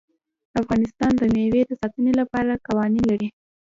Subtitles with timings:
[0.61, 3.27] افغانستان د مېوې د ساتنې لپاره قوانین لري.